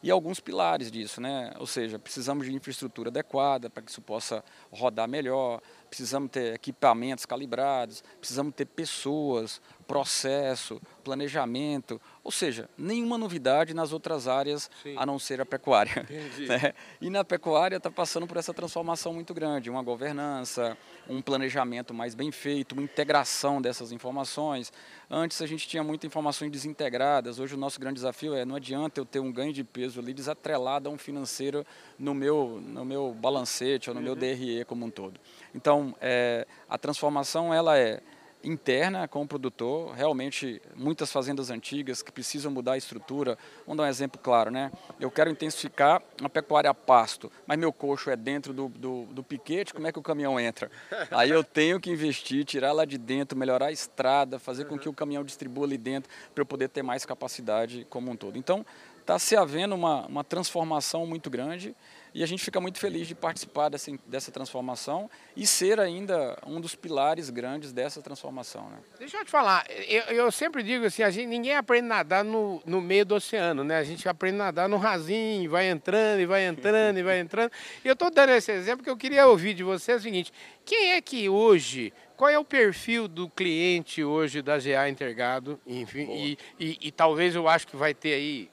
E 0.01 0.09
alguns 0.09 0.39
pilares 0.39 0.91
disso, 0.91 1.19
né? 1.19 1.51
Ou 1.59 1.67
seja, 1.67 1.99
precisamos 1.99 2.45
de 2.45 2.53
infraestrutura 2.53 3.09
adequada 3.09 3.69
para 3.69 3.83
que 3.83 3.91
isso 3.91 4.01
possa 4.01 4.43
rodar 4.71 5.07
melhor, 5.07 5.61
precisamos 5.89 6.29
ter 6.29 6.53
equipamentos 6.53 7.25
calibrados, 7.25 8.03
precisamos 8.19 8.53
ter 8.53 8.65
pessoas, 8.65 9.61
processo, 9.87 10.79
planejamento, 11.03 11.99
ou 12.23 12.31
seja, 12.31 12.69
nenhuma 12.77 13.17
novidade 13.17 13.73
nas 13.73 13.91
outras 13.91 14.27
áreas 14.27 14.69
Sim. 14.83 14.95
a 14.95 15.03
não 15.03 15.17
ser 15.17 15.41
a 15.41 15.45
pecuária. 15.45 16.05
Né? 16.39 16.73
E 17.01 17.09
na 17.09 17.23
pecuária 17.23 17.77
está 17.77 17.91
passando 17.91 18.25
por 18.25 18.37
essa 18.37 18.53
transformação 18.53 19.13
muito 19.13 19.33
grande, 19.33 19.69
uma 19.69 19.81
governança, 19.81 20.77
um 21.07 21.21
planejamento 21.21 21.93
mais 21.93 22.15
bem 22.15 22.31
feito, 22.31 22.73
uma 22.73 22.81
integração 22.81 23.61
dessas 23.61 23.91
informações. 23.91 24.71
Antes 25.11 25.41
a 25.41 25.47
gente 25.47 25.67
tinha 25.67 25.83
muitas 25.83 26.07
informações 26.07 26.51
desintegradas, 26.51 27.39
hoje 27.39 27.55
o 27.55 27.57
nosso 27.57 27.79
grande 27.79 27.95
desafio 27.95 28.35
é 28.35 28.45
não 28.45 28.55
adianta 28.55 29.01
eu 29.01 29.05
ter 29.05 29.19
um 29.19 29.31
ganho 29.31 29.51
de 29.51 29.63
peso 29.63 29.99
ali 29.99 30.13
desatrelado 30.13 30.87
a 30.87 30.91
um 30.91 30.99
financeiro 30.99 31.65
no 31.97 32.13
meu, 32.13 32.61
no 32.63 32.85
meu 32.85 33.11
balancete 33.19 33.89
ou 33.89 33.95
no 33.95 34.01
uhum. 34.01 34.05
meu 34.05 34.15
DRE 34.15 34.63
como 34.65 34.85
um 34.85 34.91
todo. 34.91 35.19
Então, 35.55 35.95
é, 35.99 36.45
a 36.69 36.77
transformação 36.77 37.51
ela 37.51 37.75
é 37.75 38.01
interna 38.43 39.07
com 39.07 39.21
o 39.21 39.27
produtor, 39.27 39.93
realmente 39.93 40.61
muitas 40.75 41.11
fazendas 41.11 41.49
antigas 41.49 42.01
que 42.01 42.11
precisam 42.11 42.51
mudar 42.51 42.73
a 42.73 42.77
estrutura. 42.77 43.37
Vamos 43.65 43.77
dar 43.77 43.83
um 43.83 43.87
exemplo 43.87 44.19
claro, 44.21 44.49
né? 44.49 44.71
Eu 44.99 45.11
quero 45.11 45.29
intensificar 45.29 46.01
a 46.23 46.29
pecuária 46.29 46.69
a 46.69 46.73
pasto, 46.73 47.31
mas 47.45 47.57
meu 47.57 47.73
coxo 47.73 48.09
é 48.09 48.15
dentro 48.15 48.53
do, 48.53 48.69
do, 48.69 49.05
do 49.05 49.23
piquete, 49.23 49.73
como 49.73 49.87
é 49.87 49.91
que 49.91 49.99
o 49.99 50.01
caminhão 50.01 50.39
entra? 50.39 50.71
Aí 51.11 51.29
eu 51.29 51.43
tenho 51.43 51.79
que 51.79 51.91
investir, 51.91 52.45
tirar 52.45 52.71
lá 52.71 52.85
de 52.85 52.97
dentro, 52.97 53.37
melhorar 53.37 53.67
a 53.67 53.71
estrada, 53.71 54.39
fazer 54.39 54.65
com 54.65 54.77
que 54.77 54.87
o 54.87 54.93
caminhão 54.93 55.23
distribua 55.23 55.65
ali 55.65 55.77
dentro 55.77 56.09
para 56.33 56.41
eu 56.41 56.45
poder 56.45 56.69
ter 56.69 56.81
mais 56.81 57.05
capacidade 57.05 57.85
como 57.89 58.11
um 58.11 58.15
todo. 58.15 58.37
Então, 58.37 58.65
está 58.99 59.17
se 59.17 59.35
havendo 59.35 59.75
uma, 59.75 60.05
uma 60.05 60.23
transformação 60.23 61.05
muito 61.05 61.29
grande 61.29 61.75
e 62.13 62.23
a 62.23 62.25
gente 62.25 62.43
fica 62.43 62.59
muito 62.59 62.79
feliz 62.79 63.07
de 63.07 63.15
participar 63.15 63.69
dessa, 63.69 63.91
dessa 64.05 64.31
transformação 64.31 65.09
e 65.35 65.45
ser 65.45 65.79
ainda 65.79 66.37
um 66.45 66.59
dos 66.59 66.75
pilares 66.75 67.29
grandes 67.29 67.71
dessa 67.71 68.01
transformação. 68.01 68.69
Né? 68.69 68.77
Deixa 68.97 69.17
eu 69.17 69.25
te 69.25 69.31
falar, 69.31 69.65
eu, 69.87 70.03
eu 70.15 70.31
sempre 70.31 70.63
digo 70.63 70.85
assim, 70.85 71.03
a 71.03 71.09
gente, 71.09 71.27
ninguém 71.27 71.55
aprende 71.55 71.85
a 71.85 71.89
nadar 71.89 72.23
no, 72.23 72.61
no 72.65 72.81
meio 72.81 73.05
do 73.05 73.15
oceano, 73.15 73.63
né? 73.63 73.77
A 73.77 73.83
gente 73.83 74.07
aprende 74.07 74.35
a 74.35 74.45
nadar 74.45 74.69
no 74.69 74.77
rasinho, 74.77 75.49
vai 75.49 75.69
entrando 75.69 76.21
e 76.21 76.25
vai 76.25 76.45
entrando 76.45 76.97
e 76.97 77.03
vai 77.03 77.19
entrando. 77.21 77.51
E 77.83 77.87
eu 77.87 77.93
estou 77.93 78.09
dando 78.09 78.31
esse 78.31 78.51
exemplo 78.51 78.77
porque 78.77 78.89
eu 78.89 78.97
queria 78.97 79.27
ouvir 79.27 79.53
de 79.53 79.63
você 79.63 79.93
o 79.93 79.99
seguinte, 79.99 80.31
quem 80.65 80.91
é 80.91 81.01
que 81.01 81.29
hoje 81.29 81.93
qual 82.17 82.29
é 82.29 82.37
o 82.37 82.43
perfil 82.43 83.07
do 83.07 83.29
cliente 83.29 84.03
hoje 84.03 84.41
da 84.41 84.57
GA 84.57 84.89
Intergado? 84.89 85.57
Enfim, 85.65 86.05
e, 86.11 86.37
e, 86.59 86.77
e, 86.81 86.91
talvez 86.91 87.33
eu 87.33 87.47
acho 87.47 87.65
que 87.65 87.77
vai 87.77 87.93
ter 87.93 88.13
aí 88.13 88.49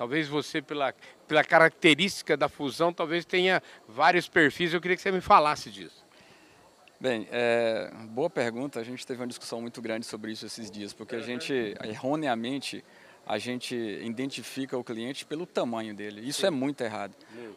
Talvez 0.00 0.26
você, 0.28 0.62
pela, 0.62 0.94
pela 1.30 1.44
característica 1.44 2.36
da 2.36 2.48
fusão, 2.48 2.92
talvez 2.92 3.24
tenha 3.24 3.62
vários 3.86 4.28
perfis. 4.28 4.74
Eu 4.74 4.80
queria 4.80 4.96
que 4.96 5.02
você 5.02 5.12
me 5.12 5.20
falasse 5.20 5.70
disso. 5.70 6.04
Bem, 6.98 7.28
é, 7.30 7.88
boa 8.08 8.28
pergunta. 8.28 8.80
A 8.80 8.82
gente 8.82 9.06
teve 9.06 9.20
uma 9.20 9.28
discussão 9.28 9.60
muito 9.60 9.80
grande 9.80 10.04
sobre 10.06 10.32
isso 10.32 10.44
esses 10.44 10.68
dias, 10.68 10.92
porque 10.92 11.14
a 11.14 11.20
gente, 11.20 11.54
erroneamente, 11.84 12.84
a 13.24 13.38
gente 13.38 13.76
identifica 13.76 14.76
o 14.76 14.82
cliente 14.82 15.24
pelo 15.24 15.46
tamanho 15.46 15.94
dele. 15.94 16.20
Isso 16.28 16.40
Sim. 16.40 16.48
é 16.48 16.50
muito 16.50 16.80
errado. 16.80 17.14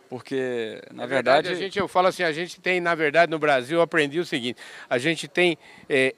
Porque, 0.08 0.80
na, 0.92 1.08
verdade, 1.08 1.48
verdade, 1.48 1.50
a 1.50 1.56
gente, 1.56 1.80
eu 1.80 1.88
falo 1.88 2.10
assim, 2.10 2.22
a 2.22 2.32
gente 2.32 2.62
tem, 2.62 2.80
na 2.80 2.94
verdade, 2.94 3.32
no 3.32 3.39
Brasil, 3.39 3.80
eu 3.80 3.82
aprendi 3.82 4.20
o 4.20 4.25
seguinte, 4.25 4.62
a 4.88 5.00
gente 5.00 5.27
tem 5.27 5.58
é, 5.89 6.13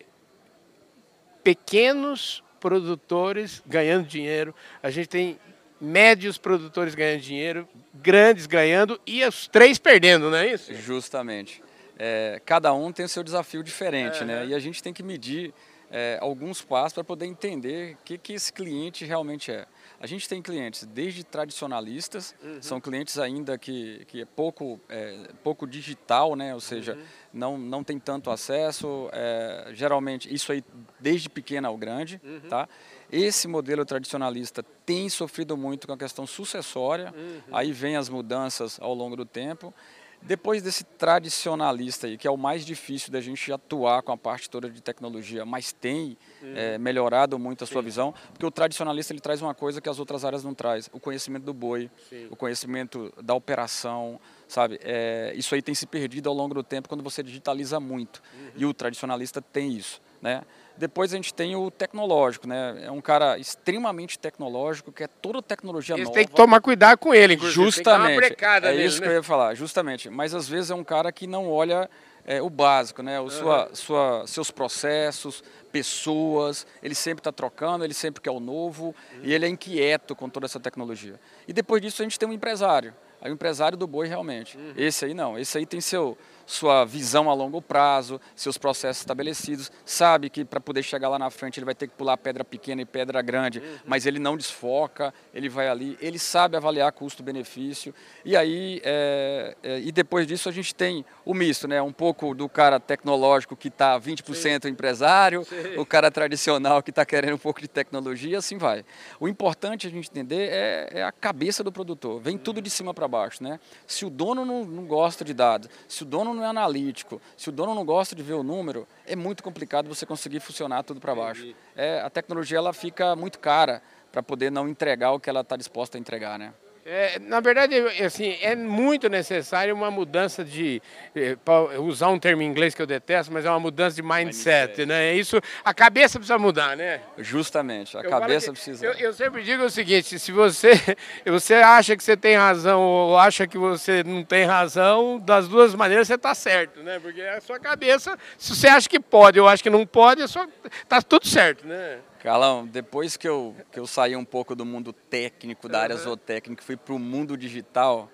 pequenos 1.42 2.44
produtores 2.60 3.64
ganhando 3.66 4.06
dinheiro, 4.06 4.54
a 4.84 4.90
gente 4.90 5.08
tem 5.08 5.40
médios 5.80 6.38
produtores 6.38 6.96
ganhando 6.96 7.22
dinheiro, 7.22 7.68
grandes 7.94 8.46
ganhando 8.46 9.00
e 9.06 9.24
os 9.24 9.48
três 9.48 9.78
perdendo, 9.78 10.30
não 10.30 10.38
é 10.38 10.54
isso? 10.54 10.74
Justamente. 10.74 11.62
É, 11.98 12.42
cada 12.46 12.74
um 12.74 12.92
tem 12.92 13.06
o 13.06 13.10
seu 13.10 13.24
desafio 13.24 13.64
diferente, 13.64 14.22
uhum. 14.22 14.28
né? 14.28 14.46
E 14.48 14.54
a 14.54 14.60
gente 14.60 14.84
tem 14.84 14.94
que 14.94 15.04
medir 15.04 15.54
é, 15.90 16.18
alguns 16.22 16.62
passos 16.62 16.94
para 16.94 17.04
poder 17.04 17.26
entender 17.26 17.94
o 17.94 17.98
que, 18.04 18.18
que 18.18 18.34
esse 18.34 18.52
cliente 18.52 19.06
realmente 19.06 19.52
é. 19.52 19.66
A 20.00 20.08
gente 20.08 20.28
tem 20.28 20.42
clientes 20.42 20.86
desde 20.86 21.24
tradicionalistas, 21.24 22.36
uhum. 22.44 22.62
são 22.62 22.82
clientes 22.82 23.18
ainda 23.18 23.58
que, 23.58 24.04
que 24.08 24.22
é 24.22 24.26
pouco, 24.26 24.80
é, 24.90 25.30
pouco 25.42 25.66
digital, 25.66 26.36
né? 26.36 26.54
ou 26.54 26.60
seja, 26.60 26.96
uhum. 26.96 27.04
não, 27.34 27.58
não 27.58 27.84
tem 27.84 27.98
tanto 27.98 28.30
acesso, 28.30 29.10
é, 29.14 29.70
geralmente 29.74 30.34
isso 30.34 30.52
aí 30.52 30.64
desde 31.00 31.30
pequeno 31.30 31.68
ao 31.68 31.78
grande. 31.78 32.20
Uhum. 32.24 32.42
Tá? 32.50 32.68
Esse 33.12 33.48
modelo 33.48 33.86
tradicionalista 33.86 34.64
tem 34.86 35.10
sofrido 35.10 35.56
muito 35.56 35.88
com 35.88 35.94
a 35.94 35.98
questão 35.98 36.26
sucessória, 36.26 37.14
uhum. 37.16 37.42
aí 37.52 37.72
vem 37.72 37.96
as 37.96 38.10
mudanças 38.10 38.80
ao 38.80 38.94
longo 38.94 39.16
do 39.16 39.26
tempo. 39.26 39.74
Depois 40.22 40.64
desse 40.64 40.84
tradicionalista 40.84 42.08
aí, 42.08 42.18
que 42.18 42.28
é 42.28 42.32
o 42.32 42.38
mais 42.38 42.66
difícil 42.66 43.12
da 43.12 43.22
gente 43.22 43.52
atuar 43.52 44.02
com 44.02 44.12
a 44.12 44.18
parte 44.18 44.50
toda 44.50 44.68
de 44.68 44.82
tecnologia, 44.82 45.46
mas 45.46 45.72
tem 45.72 46.18
uhum. 46.42 46.54
é, 46.56 46.78
melhorado 46.80 47.38
muito 47.38 47.64
a 47.64 47.68
sua 47.68 47.82
Sim. 47.82 47.86
visão, 47.86 48.14
porque 48.32 48.46
o 48.46 48.50
tradicionalista 48.50 49.14
ele 49.14 49.20
traz 49.20 49.40
uma 49.40 49.54
coisa 49.54 49.80
que 49.80 49.88
as 49.88 50.00
outras 50.00 50.26
áreas 50.26 50.44
não 50.44 50.56
traz, 50.56 50.90
o 50.92 51.00
conhecimento 51.00 51.44
do 51.44 51.54
boi, 51.54 51.92
Sim. 52.10 52.28
o 52.32 52.36
conhecimento 52.36 53.14
da 53.22 53.36
operação, 53.36 54.20
sabe? 54.48 54.80
É, 54.82 55.32
isso 55.36 55.54
aí 55.54 55.62
tem 55.62 55.76
se 55.76 55.86
perdido 55.86 56.28
ao 56.28 56.34
longo 56.34 56.56
do 56.56 56.64
tempo 56.64 56.90
quando 56.90 57.04
você 57.04 57.22
digitaliza 57.22 57.80
muito, 57.80 58.24
uhum. 58.34 58.52
e 58.56 58.66
o 58.66 58.74
tradicionalista 58.74 59.40
tem 59.42 59.74
isso, 59.74 60.02
né? 60.22 60.42
Depois 60.78 61.14
a 61.14 61.16
gente 61.16 61.34
tem 61.34 61.56
o 61.56 61.72
tecnológico, 61.72 62.48
né? 62.48 62.84
É 62.84 62.92
um 62.92 63.02
cara 63.02 63.38
extremamente 63.38 64.20
tecnológico, 64.20 64.92
que 64.92 65.04
é 65.04 65.08
toda 65.08 65.42
tecnologia 65.42 65.96
Eles 65.96 66.06
nova. 66.06 66.16
tem 66.16 66.28
que 66.28 66.34
tomar 66.34 66.60
cuidado 66.62 66.98
com 66.98 67.14
ele, 67.14 67.36
inclusive. 67.36 67.64
Justamente. 67.64 68.36
é 68.68 68.72
nele, 68.72 68.86
isso 68.86 69.00
né? 69.00 69.08
que 69.08 69.12
eu 69.14 69.16
ia 69.18 69.24
falar, 69.24 69.56
justamente. 69.56 70.10
Mas 70.10 70.34
às 70.34 70.48
vezes 70.48 70.72
é 70.72 70.76
um 70.76 70.84
cara 70.84 71.12
que 71.12 71.28
não 71.28 71.50
olha 71.50 71.90
é, 72.26 72.42
o 72.42 72.50
básico, 72.50 73.02
né? 73.02 73.20
O 73.20 73.24
uhum. 73.24 73.30
sua, 73.30 73.70
sua, 73.74 74.28
seus 74.28 74.52
processos, 74.52 75.44
pessoas, 75.72 76.66
ele 76.82 76.96
sempre 76.96 77.20
está 77.20 77.32
trocando, 77.32 77.84
ele 77.84 77.94
sempre 77.94 78.22
quer 78.22 78.32
o 78.32 78.40
novo 78.40 78.88
uhum. 78.88 79.20
e 79.24 79.34
ele 79.34 79.46
é 79.46 79.50
inquieto 79.50 80.16
com 80.16 80.30
toda 80.30 80.46
essa 80.46 80.60
tecnologia. 80.60 81.20
E 81.48 81.54
depois 81.54 81.82
disso 81.82 82.02
a 82.02 82.06
gente 82.06 82.18
tem 82.18 82.28
um 82.28 82.34
empresário, 82.34 82.94
o 83.22 83.28
empresário 83.28 83.78
do 83.78 83.88
boi 83.88 84.08
realmente. 84.08 84.58
Uhum. 84.58 84.74
Esse 84.76 85.06
aí 85.06 85.14
não, 85.14 85.38
esse 85.38 85.58
aí 85.58 85.66
tem 85.66 85.80
seu 85.80 86.18
sua 86.46 86.86
visão 86.86 87.30
a 87.30 87.34
longo 87.34 87.62
prazo, 87.62 88.20
seus 88.36 88.58
processos 88.58 89.02
estabelecidos, 89.02 89.72
sabe 89.84 90.30
que 90.30 90.46
para 90.46 90.60
poder 90.60 90.84
chegar 90.84 91.10
lá 91.10 91.18
na 91.18 91.30
frente 91.30 91.60
ele 91.60 91.66
vai 91.66 91.76
ter 91.76 91.88
que 91.88 91.94
pular 91.94 92.18
pedra 92.18 92.44
pequena 92.44 92.82
e 92.82 92.86
pedra 92.86 93.22
grande, 93.22 93.60
uhum. 93.60 93.78
mas 93.86 94.06
ele 94.06 94.20
não 94.20 94.38
desfoca, 94.38 95.14
ele 95.34 95.50
vai 95.50 95.68
ali, 95.68 95.98
ele 96.00 96.20
sabe 96.20 96.56
avaliar 96.56 96.92
custo-benefício, 96.92 97.94
e 98.24 98.36
aí, 98.36 98.82
é, 98.84 99.56
é, 99.64 99.80
e 99.80 99.92
depois 99.92 100.28
disso 100.28 100.48
a 100.48 100.52
gente 100.52 100.74
tem 100.76 101.06
o 101.26 101.34
misto, 101.34 101.68
né? 101.68 101.82
um 101.82 101.92
pouco 101.92 102.36
do 102.36 102.48
cara 102.48 102.80
tecnológico 102.80 103.56
que 103.56 103.70
está 103.70 104.00
20% 104.00 104.64
Sim. 104.64 104.70
empresário, 104.70 105.44
Sim. 105.46 105.78
o 105.78 105.86
cara 105.86 106.12
tradicional 106.12 106.84
que 106.84 106.92
está 106.92 107.06
querendo 107.06 107.36
um 107.36 107.40
pouco 107.40 107.62
de 107.62 107.68
tecnologia, 107.68 108.38
assim 108.38 108.58
vai. 108.58 108.86
O 109.20 109.28
importante 109.28 109.88
a 109.88 109.90
gente 109.90 110.10
entender 110.10 110.50
é, 110.52 110.90
é 110.92 111.04
a 111.04 111.12
cabeça 111.12 111.64
do 111.64 111.72
produtor, 111.72 112.20
vem 112.22 112.36
uhum. 112.36 112.42
tudo 112.42 112.62
de 112.62 112.70
cima 112.70 112.94
para 112.94 113.08
baixo. 113.08 113.44
Né? 113.44 113.60
Se 113.88 114.06
o 114.06 114.10
dono 114.10 114.46
não, 114.46 114.64
não 114.66 114.86
gosta 114.86 115.26
de 115.26 115.34
dados, 115.34 115.70
se 115.88 116.04
o 116.04 116.06
dono 116.06 116.35
não 116.36 116.44
é 116.44 116.48
analítico, 116.48 117.22
se 117.36 117.50
o 117.50 117.52
dono 117.52 117.74
não 117.74 117.86
gosta 117.86 118.16
de 118.16 118.22
ver 118.22 118.34
o 118.34 118.44
número, 118.44 118.88
é 119.06 119.16
muito 119.16 119.44
complicado 119.44 119.88
você 119.88 120.06
conseguir 120.06 120.40
funcionar 120.40 120.84
tudo 120.84 121.00
para 121.00 121.16
baixo. 121.16 121.56
É, 121.76 122.02
a 122.02 122.10
tecnologia 122.10 122.58
ela 122.58 122.74
fica 122.74 123.16
muito 123.16 123.40
cara 123.40 123.82
para 124.12 124.22
poder 124.22 124.52
não 124.52 124.68
entregar 124.68 125.12
o 125.12 125.20
que 125.20 125.30
ela 125.30 125.42
está 125.42 125.58
disposta 125.58 125.98
a 125.98 126.00
entregar, 126.00 126.38
né? 126.40 126.54
É, 126.88 127.18
na 127.18 127.40
verdade, 127.40 127.76
assim, 128.06 128.38
é 128.42 128.56
muito 128.56 129.10
necessário 129.10 129.74
uma 129.74 129.90
mudança 129.90 130.46
de, 130.46 130.80
é, 131.16 131.36
para 131.36 131.82
usar 131.82 132.10
um 132.10 132.20
termo 132.20 132.44
em 132.44 132.46
inglês 132.46 132.76
que 132.76 132.82
eu 132.82 132.86
detesto, 132.86 133.34
mas 133.34 133.44
é 133.44 133.50
uma 133.50 133.60
mudança 133.60 133.96
de 133.96 134.04
mindset, 134.04 134.68
mindset. 134.68 134.86
né? 134.86 135.06
É 135.08 135.16
isso, 135.16 135.42
a 135.64 135.74
cabeça 135.74 136.20
precisa 136.20 136.38
mudar, 136.38 136.78
né? 136.78 137.02
Justamente, 137.18 137.98
a 137.98 138.02
eu 138.02 138.10
cabeça 138.12 138.52
precisa. 138.52 138.86
Eu, 138.86 138.94
eu, 138.94 139.14
sempre 139.14 139.42
digo 139.42 139.64
o 139.64 139.70
seguinte, 139.72 140.20
se 140.20 140.32
você, 140.32 140.74
você 141.26 141.56
acha 141.56 141.98
que 141.98 142.04
você 142.04 142.16
tem 142.16 142.36
razão 142.36 142.80
ou 142.80 143.18
acha 143.18 143.48
que 143.48 143.58
você 143.58 144.04
não 144.04 144.24
tem 144.24 144.46
razão, 144.46 145.18
das 145.18 145.48
duas 145.48 145.74
maneiras 145.74 146.08
você 146.08 146.14
está 146.14 146.36
certo, 146.36 146.84
né? 146.84 147.00
Porque 147.00 147.22
a 147.24 147.42
sua 147.42 147.60
cabeça, 147.60 148.16
se 148.38 148.56
você 148.56 148.68
acha 148.68 148.88
que 148.88 149.00
pode 149.00 149.40
ou 149.40 149.48
acha 149.48 149.64
que 149.64 149.72
não 149.72 149.88
pode, 149.88 150.22
está 150.22 151.02
tudo 151.02 151.28
certo, 151.28 151.66
né? 151.66 151.98
Carlão, 152.26 152.66
depois 152.66 153.16
que 153.16 153.28
eu, 153.28 153.56
que 153.72 153.80
eu 153.80 153.86
saí 153.86 154.16
um 154.16 154.26
pouco 154.26 154.56
do 154.56 154.66
mundo 154.66 154.92
técnico, 154.92 155.70
da 155.70 155.80
área 155.80 155.96
zootécnica, 155.96 156.64
fui 156.64 156.76
para 156.76 156.96
o 156.96 156.98
mundo 156.98 157.38
digital, 157.38 158.10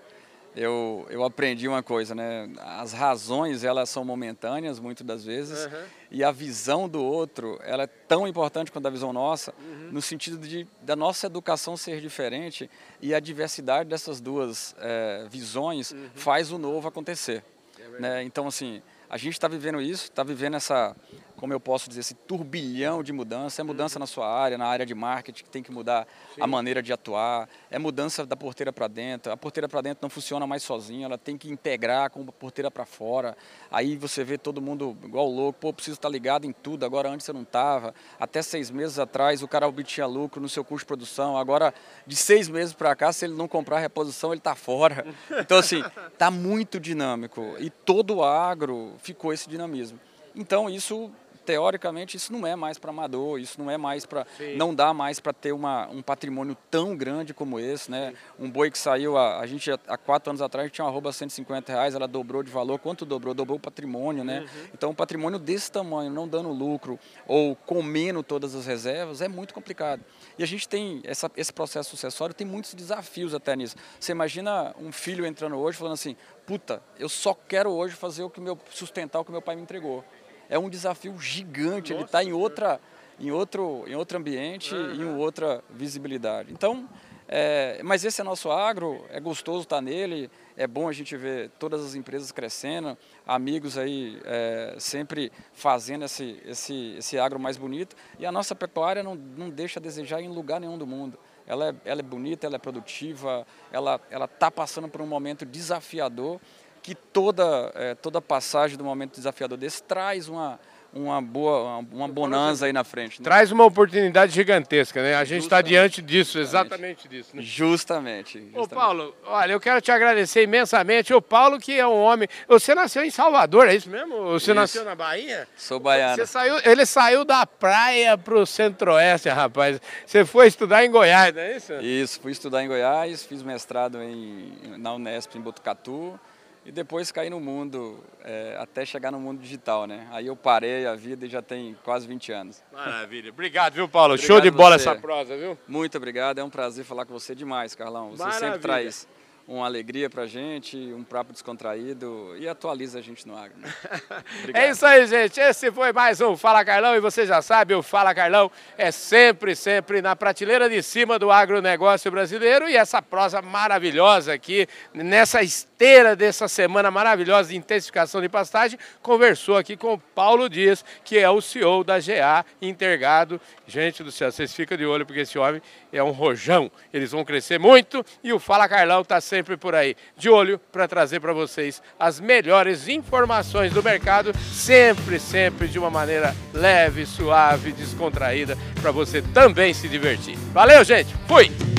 eu, 0.54 1.06
eu 1.08 1.24
aprendi 1.24 1.66
uma 1.66 1.82
coisa, 1.82 2.14
né? 2.14 2.46
As 2.58 2.92
razões, 2.92 3.64
elas 3.64 3.88
são 3.88 4.04
momentâneas, 4.04 4.78
muitas 4.78 5.06
das 5.06 5.24
vezes, 5.24 5.64
uhum. 5.64 5.84
e 6.10 6.22
a 6.22 6.30
visão 6.30 6.86
do 6.86 7.02
outro, 7.02 7.58
ela 7.62 7.84
é 7.84 7.86
tão 7.86 8.28
importante 8.28 8.70
quanto 8.70 8.86
a 8.86 8.90
visão 8.90 9.14
nossa, 9.14 9.54
uhum. 9.58 9.88
no 9.92 10.02
sentido 10.02 10.46
de 10.46 10.66
da 10.82 10.94
nossa 10.94 11.26
educação 11.26 11.74
ser 11.74 11.98
diferente 12.02 12.68
e 13.00 13.14
a 13.14 13.20
diversidade 13.20 13.88
dessas 13.88 14.20
duas 14.20 14.76
é, 14.78 15.26
visões 15.30 15.92
uhum. 15.92 16.10
faz 16.14 16.52
o 16.52 16.58
novo 16.58 16.86
acontecer. 16.86 17.42
É 17.78 18.00
né? 18.00 18.22
Então, 18.22 18.46
assim, 18.46 18.82
a 19.12 19.18
gente 19.18 19.34
está 19.34 19.46
vivendo 19.46 19.78
isso, 19.78 20.04
está 20.04 20.24
vivendo 20.24 20.54
essa, 20.54 20.96
como 21.36 21.52
eu 21.52 21.60
posso 21.60 21.86
dizer, 21.86 22.00
esse 22.00 22.14
turbilhão 22.14 23.02
de 23.02 23.12
mudança. 23.12 23.60
É 23.60 23.62
mudança 23.62 23.98
uhum. 23.98 24.00
na 24.00 24.06
sua 24.06 24.26
área, 24.26 24.56
na 24.56 24.64
área 24.66 24.86
de 24.86 24.94
marketing, 24.94 25.44
que 25.44 25.50
tem 25.50 25.62
que 25.62 25.70
mudar 25.70 26.08
Sim. 26.34 26.40
a 26.40 26.46
maneira 26.46 26.82
de 26.82 26.94
atuar. 26.94 27.46
É 27.70 27.78
mudança 27.78 28.24
da 28.24 28.34
porteira 28.34 28.72
para 28.72 28.88
dentro. 28.88 29.30
A 29.30 29.36
porteira 29.36 29.68
para 29.68 29.82
dentro 29.82 29.98
não 30.00 30.08
funciona 30.08 30.46
mais 30.46 30.62
sozinha, 30.62 31.04
ela 31.04 31.18
tem 31.18 31.36
que 31.36 31.50
integrar 31.50 32.08
com 32.08 32.22
a 32.22 32.32
porteira 32.32 32.70
para 32.70 32.86
fora. 32.86 33.36
Aí 33.70 33.96
você 33.96 34.24
vê 34.24 34.38
todo 34.38 34.62
mundo 34.62 34.96
igual 35.04 35.28
louco, 35.28 35.58
pô, 35.60 35.74
preciso 35.74 35.96
estar 35.96 36.08
tá 36.08 36.12
ligado 36.12 36.46
em 36.46 36.52
tudo, 36.52 36.86
agora 36.86 37.10
antes 37.10 37.28
eu 37.28 37.34
não 37.34 37.42
estava. 37.42 37.94
Até 38.18 38.40
seis 38.40 38.70
meses 38.70 38.98
atrás 38.98 39.42
o 39.42 39.48
cara 39.48 39.68
obtinha 39.68 40.06
lucro 40.06 40.40
no 40.40 40.48
seu 40.48 40.64
custo 40.64 40.84
de 40.84 40.86
produção, 40.86 41.36
agora 41.36 41.74
de 42.06 42.16
seis 42.16 42.48
meses 42.48 42.72
para 42.72 42.96
cá, 42.96 43.12
se 43.12 43.26
ele 43.26 43.34
não 43.34 43.46
comprar 43.46 43.78
reposição, 43.78 44.32
ele 44.32 44.38
está 44.38 44.54
fora. 44.54 45.04
Então, 45.42 45.58
assim, 45.58 45.82
está 46.12 46.30
muito 46.30 46.78
dinâmico. 46.78 47.56
E 47.58 47.68
todo 47.68 48.16
o 48.16 48.24
agro 48.24 48.94
ficou 49.02 49.32
esse 49.32 49.48
dinamismo. 49.48 49.98
Então, 50.34 50.70
isso 50.70 51.10
teoricamente 51.44 52.16
isso 52.16 52.32
não 52.32 52.46
é 52.46 52.54
mais 52.54 52.78
para 52.78 52.90
amador, 52.90 53.38
isso 53.40 53.60
não 53.60 53.70
é 53.70 53.76
mais 53.76 54.06
para 54.06 54.26
não 54.56 54.74
dá 54.74 54.94
mais 54.94 55.20
para 55.20 55.32
ter 55.32 55.52
uma, 55.52 55.88
um 55.88 56.02
patrimônio 56.02 56.56
tão 56.70 56.96
grande 56.96 57.34
como 57.34 57.58
esse, 57.58 57.90
né? 57.90 58.14
Um 58.38 58.50
boi 58.50 58.70
que 58.70 58.78
saiu 58.78 59.16
a, 59.16 59.40
a 59.40 59.46
gente 59.46 59.70
há 59.70 59.96
quatro 59.96 60.30
anos 60.30 60.40
atrás 60.40 60.70
tinha 60.70 60.84
uma 60.84 60.90
arroba 60.90 61.12
150 61.12 61.72
reais, 61.72 61.94
ela 61.94 62.06
dobrou 62.06 62.42
de 62.42 62.50
valor, 62.50 62.78
quanto 62.78 63.04
dobrou? 63.04 63.34
Dobrou 63.34 63.56
o 63.56 63.60
patrimônio, 63.60 64.24
né? 64.24 64.40
Uhum. 64.40 64.68
Então 64.74 64.90
um 64.90 64.94
patrimônio 64.94 65.38
desse 65.38 65.70
tamanho, 65.70 66.10
não 66.10 66.28
dando 66.28 66.50
lucro 66.50 66.98
ou 67.26 67.56
comendo 67.56 68.22
todas 68.22 68.54
as 68.54 68.66
reservas, 68.66 69.20
é 69.20 69.28
muito 69.28 69.52
complicado. 69.52 70.02
E 70.38 70.42
a 70.42 70.46
gente 70.46 70.68
tem 70.68 71.00
essa, 71.04 71.30
esse 71.36 71.52
processo 71.52 71.90
sucessório 71.90 72.34
tem 72.34 72.46
muitos 72.46 72.74
desafios 72.74 73.34
até 73.34 73.54
nisso. 73.54 73.76
Você 73.98 74.12
imagina 74.12 74.74
um 74.78 74.90
filho 74.90 75.26
entrando 75.26 75.56
hoje 75.56 75.78
falando 75.78 75.94
assim, 75.94 76.16
puta, 76.46 76.82
eu 76.98 77.08
só 77.08 77.34
quero 77.34 77.70
hoje 77.70 77.94
fazer 77.94 78.22
o 78.22 78.30
que 78.30 78.40
meu 78.40 78.58
sustentar 78.70 79.20
o 79.20 79.24
que 79.24 79.30
meu 79.30 79.42
pai 79.42 79.56
me 79.56 79.62
entregou 79.62 80.04
é 80.48 80.58
um 80.58 80.68
desafio 80.68 81.18
gigante. 81.18 81.92
Nossa, 81.92 81.94
ele 81.94 82.04
está 82.04 82.22
em 82.22 82.32
outra, 82.32 82.78
em 83.18 83.30
outro, 83.30 83.84
em 83.86 83.94
outro 83.94 84.18
ambiente, 84.18 84.74
uhum. 84.74 84.94
em 84.94 85.16
outra 85.16 85.64
visibilidade. 85.70 86.52
Então, 86.52 86.88
é, 87.34 87.80
mas 87.82 88.04
esse 88.04 88.20
é 88.20 88.24
nosso 88.24 88.50
agro, 88.50 89.06
é 89.08 89.18
gostoso 89.18 89.62
estar 89.62 89.80
nele, 89.80 90.30
é 90.54 90.66
bom 90.66 90.86
a 90.86 90.92
gente 90.92 91.16
ver 91.16 91.48
todas 91.58 91.82
as 91.82 91.94
empresas 91.94 92.30
crescendo, 92.30 92.94
amigos 93.26 93.78
aí 93.78 94.20
é, 94.26 94.76
sempre 94.78 95.32
fazendo 95.54 96.04
esse, 96.04 96.38
esse, 96.44 96.94
esse 96.98 97.18
agro 97.18 97.40
mais 97.40 97.56
bonito. 97.56 97.96
E 98.18 98.26
a 98.26 98.30
nossa 98.30 98.54
pecuária 98.54 99.02
não, 99.02 99.14
não 99.14 99.48
deixa 99.48 99.80
a 99.80 99.82
desejar 99.82 100.20
em 100.20 100.28
lugar 100.28 100.60
nenhum 100.60 100.76
do 100.76 100.86
mundo. 100.86 101.18
Ela 101.46 101.70
é, 101.70 101.74
ela 101.86 102.00
é 102.00 102.04
bonita, 102.04 102.46
ela 102.46 102.56
é 102.56 102.58
produtiva, 102.58 103.46
ela 103.72 103.98
está 104.26 104.50
passando 104.50 104.86
por 104.86 105.00
um 105.00 105.06
momento 105.06 105.46
desafiador 105.46 106.38
que 106.82 106.94
toda, 106.94 107.72
é, 107.74 107.94
toda 107.94 108.20
passagem 108.20 108.76
do 108.76 108.84
momento 108.84 109.14
desafiador 109.14 109.56
desse 109.56 109.82
traz 109.82 110.28
uma, 110.28 110.60
uma 110.94 111.22
boa, 111.22 111.78
uma, 111.90 112.06
bonança 112.06 112.66
aí 112.66 112.72
na 112.72 112.84
frente. 112.84 113.20
Né? 113.20 113.24
Traz 113.24 113.50
uma 113.50 113.64
oportunidade 113.64 114.32
gigantesca, 114.32 115.02
né? 115.02 115.14
A 115.14 115.24
gente 115.24 115.42
está 115.42 115.62
diante 115.62 116.02
disso, 116.02 116.38
exatamente 116.38 117.08
disso. 117.08 117.30
Né? 117.34 117.42
Justamente, 117.42 118.38
justamente. 118.38 118.58
Ô 118.58 118.68
Paulo, 118.68 119.14
olha, 119.24 119.52
eu 119.52 119.60
quero 119.60 119.80
te 119.80 119.90
agradecer 119.90 120.42
imensamente. 120.42 121.14
O 121.14 121.22
Paulo 121.22 121.58
que 121.58 121.78
é 121.78 121.86
um 121.86 121.98
homem... 121.98 122.28
Você 122.46 122.74
nasceu 122.74 123.02
em 123.02 123.10
Salvador, 123.10 123.68
é 123.68 123.74
isso 123.74 123.88
mesmo? 123.88 124.24
Você 124.24 124.50
isso. 124.50 124.54
nasceu 124.54 124.84
na 124.84 124.94
Bahia? 124.94 125.48
Sou 125.56 125.80
baiano. 125.80 126.16
Você 126.16 126.26
saiu, 126.26 126.56
ele 126.64 126.84
saiu 126.84 127.24
da 127.24 127.46
praia 127.46 128.18
para 128.18 128.34
o 128.34 128.44
centro-oeste, 128.44 129.30
rapaz. 129.30 129.80
Você 130.04 130.24
foi 130.26 130.46
estudar 130.46 130.84
em 130.84 130.90
Goiás, 130.90 131.34
não 131.34 131.42
é 131.42 131.56
isso? 131.56 131.72
Isso, 131.74 132.20
fui 132.20 132.32
estudar 132.32 132.62
em 132.62 132.68
Goiás, 132.68 133.24
fiz 133.24 133.42
mestrado 133.42 134.02
em, 134.02 134.76
na 134.76 134.92
Unesp 134.92 135.36
em 135.36 135.40
Botucatu 135.40 136.20
e 136.64 136.70
depois 136.70 137.10
cair 137.10 137.30
no 137.30 137.40
mundo, 137.40 138.02
é, 138.22 138.56
até 138.58 138.84
chegar 138.84 139.10
no 139.10 139.18
mundo 139.18 139.40
digital, 139.40 139.86
né? 139.86 140.06
Aí 140.12 140.26
eu 140.26 140.36
parei 140.36 140.86
a 140.86 140.94
vida 140.94 141.26
e 141.26 141.28
já 141.28 141.42
tem 141.42 141.76
quase 141.84 142.06
20 142.06 142.32
anos. 142.32 142.62
Maravilha. 142.72 143.30
Obrigado, 143.30 143.74
viu, 143.74 143.88
Paulo? 143.88 144.14
Obrigado 144.14 144.26
Show 144.26 144.40
de 144.40 144.50
bola 144.50 144.78
você. 144.78 144.88
essa 144.88 145.00
prosa, 145.00 145.36
viu? 145.36 145.58
Muito 145.66 145.96
obrigado. 145.96 146.38
É 146.38 146.44
um 146.44 146.50
prazer 146.50 146.84
falar 146.84 147.04
com 147.04 147.12
você 147.12 147.34
demais, 147.34 147.74
Carlão. 147.74 148.10
Você 148.10 148.22
Maravilha. 148.22 148.46
sempre 148.46 148.60
traz 148.60 149.08
uma 149.46 149.66
alegria 149.66 150.08
pra 150.08 150.26
gente, 150.26 150.76
um 150.76 151.02
papo 151.02 151.32
descontraído 151.32 152.34
e 152.38 152.48
atualiza 152.48 152.98
a 152.98 153.02
gente 153.02 153.26
no 153.26 153.36
agro. 153.36 153.56
Né? 153.58 153.72
é 154.54 154.70
isso 154.70 154.86
aí, 154.86 155.06
gente. 155.06 155.40
Esse 155.40 155.72
foi 155.72 155.92
mais 155.92 156.20
um 156.20 156.36
Fala 156.36 156.64
Carlão 156.64 156.94
e 156.94 157.00
você 157.00 157.26
já 157.26 157.42
sabe, 157.42 157.74
o 157.74 157.82
Fala 157.82 158.14
Carlão 158.14 158.50
é 158.78 158.90
sempre, 158.90 159.56
sempre 159.56 160.00
na 160.00 160.14
prateleira 160.14 160.68
de 160.68 160.82
cima 160.82 161.18
do 161.18 161.30
agronegócio 161.30 162.10
brasileiro 162.10 162.68
e 162.68 162.76
essa 162.76 163.02
prosa 163.02 163.42
maravilhosa 163.42 164.32
aqui, 164.32 164.68
nessa 164.94 165.42
esteira 165.42 166.14
dessa 166.14 166.46
semana 166.46 166.90
maravilhosa 166.90 167.50
de 167.50 167.56
intensificação 167.56 168.20
de 168.20 168.28
pastagem, 168.28 168.78
conversou 169.02 169.56
aqui 169.56 169.76
com 169.76 169.94
o 169.94 169.98
Paulo 169.98 170.48
Dias, 170.48 170.84
que 171.04 171.18
é 171.18 171.28
o 171.28 171.40
CEO 171.40 171.82
da 171.82 171.98
GA 171.98 172.44
Intergado. 172.60 173.40
Gente 173.66 174.02
do 174.04 174.12
céu, 174.12 174.30
vocês 174.30 174.54
ficam 174.54 174.78
de 174.78 174.86
olho 174.86 175.04
porque 175.04 175.22
esse 175.22 175.38
homem 175.38 175.60
é 175.92 176.02
um 176.02 176.10
rojão. 176.10 176.70
Eles 176.92 177.10
vão 177.10 177.24
crescer 177.24 177.58
muito 177.58 178.04
e 178.22 178.32
o 178.32 178.38
Fala 178.38 178.68
Carlão 178.68 179.00
está 179.00 179.20
sempre 179.32 179.56
por 179.56 179.74
aí, 179.74 179.96
de 180.14 180.28
olho 180.28 180.60
para 180.70 180.86
trazer 180.86 181.18
para 181.18 181.32
vocês 181.32 181.80
as 181.98 182.20
melhores 182.20 182.86
informações 182.86 183.72
do 183.72 183.82
mercado, 183.82 184.30
sempre, 184.38 185.18
sempre 185.18 185.68
de 185.68 185.78
uma 185.78 185.88
maneira 185.88 186.36
leve, 186.52 187.06
suave, 187.06 187.72
descontraída, 187.72 188.58
para 188.82 188.90
você 188.90 189.22
também 189.22 189.72
se 189.72 189.88
divertir. 189.88 190.36
Valeu, 190.52 190.84
gente! 190.84 191.14
Fui! 191.26 191.71